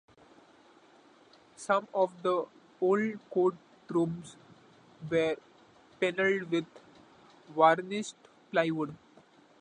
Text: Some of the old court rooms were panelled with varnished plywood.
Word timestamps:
Some 1.57 1.87
of 1.93 2.23
the 2.23 2.45
old 2.81 3.29
court 3.29 3.55
rooms 3.87 4.35
were 5.07 5.35
panelled 5.99 6.49
with 6.49 6.65
varnished 7.49 8.15
plywood. 8.49 8.97